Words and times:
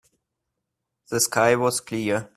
The 1.09 1.19
sky 1.19 1.55
was 1.55 1.79
clear. 1.79 2.27